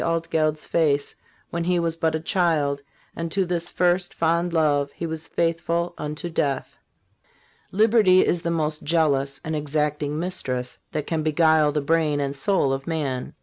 [0.03, 1.13] Altgeld's face
[1.51, 2.81] when he was but a child,
[3.15, 6.75] and to this first, fond love he was faithful unto death.
[7.71, 12.73] Liberty is the most jealous and exacting mistress that can beguile the brain and soul
[12.73, 13.35] of man.